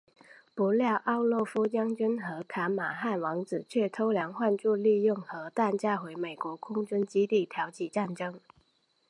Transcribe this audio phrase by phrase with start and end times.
[0.55, 8.39] 不料奥洛夫将军和卡马汉王子却偷梁换柱利用核弹炸毁美国空军基地挑起战争。